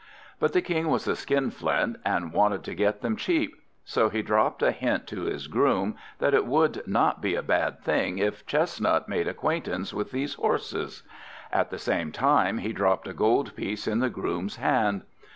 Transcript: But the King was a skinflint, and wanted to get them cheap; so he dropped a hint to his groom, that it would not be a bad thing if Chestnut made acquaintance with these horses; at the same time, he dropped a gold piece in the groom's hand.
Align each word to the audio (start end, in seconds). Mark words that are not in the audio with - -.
But 0.39 0.53
the 0.53 0.63
King 0.63 0.87
was 0.87 1.07
a 1.07 1.15
skinflint, 1.15 1.97
and 2.03 2.33
wanted 2.33 2.63
to 2.63 2.73
get 2.73 3.01
them 3.01 3.15
cheap; 3.15 3.53
so 3.85 4.09
he 4.09 4.23
dropped 4.23 4.63
a 4.63 4.71
hint 4.71 5.05
to 5.09 5.25
his 5.25 5.45
groom, 5.45 5.95
that 6.17 6.33
it 6.33 6.47
would 6.47 6.81
not 6.87 7.21
be 7.21 7.35
a 7.35 7.43
bad 7.43 7.81
thing 7.83 8.17
if 8.17 8.43
Chestnut 8.47 9.07
made 9.07 9.27
acquaintance 9.27 9.93
with 9.93 10.09
these 10.09 10.33
horses; 10.33 11.03
at 11.51 11.69
the 11.69 11.77
same 11.77 12.11
time, 12.11 12.57
he 12.57 12.73
dropped 12.73 13.07
a 13.07 13.13
gold 13.13 13.55
piece 13.55 13.87
in 13.87 13.99
the 13.99 14.09
groom's 14.09 14.55
hand. 14.55 15.03